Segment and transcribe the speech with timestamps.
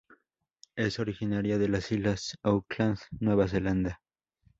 [0.75, 4.01] Es originaria de las islas Auckland, Nueva Zelanda.